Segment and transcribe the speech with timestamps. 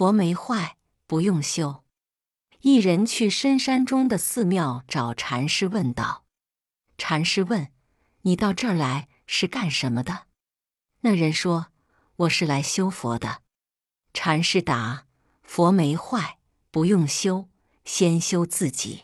[0.00, 1.84] 佛没坏不用修。
[2.62, 6.24] 一人去深山中的寺庙找禅师问道。
[6.96, 7.70] 禅师问
[8.22, 10.22] 你到这儿来是干什么的？
[11.00, 11.66] 那人说
[12.16, 13.42] 我是来修佛的。
[14.14, 15.04] 禅师答
[15.42, 16.38] 佛没坏
[16.70, 17.50] 不用修
[17.84, 19.02] 先修自己。